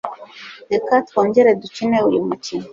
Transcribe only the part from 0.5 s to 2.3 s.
Reka twongere dukine uyu